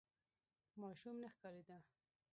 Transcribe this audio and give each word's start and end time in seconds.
ماشوم 0.81 1.15
نه 1.23 1.29
ښکارېده. 1.33 1.77